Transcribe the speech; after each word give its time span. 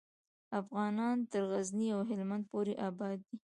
افغانان 0.59 1.17
تر 1.31 1.41
غزني 1.51 1.87
او 1.95 2.01
هیلمند 2.09 2.43
پورې 2.51 2.73
آباد 2.87 3.17
دي. 3.27 3.37